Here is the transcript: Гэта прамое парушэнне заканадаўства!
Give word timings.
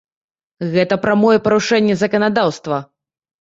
Гэта 0.75 0.97
прамое 1.03 1.33
парушэнне 1.49 1.99
заканадаўства! 2.01 2.81